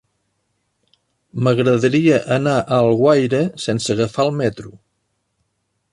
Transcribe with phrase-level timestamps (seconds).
[1.47, 4.77] M'agradaria anar a Alguaire sense agafar el metro.